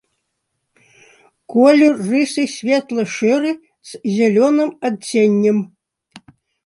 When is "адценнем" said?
4.91-5.57